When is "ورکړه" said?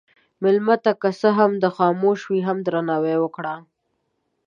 3.19-3.55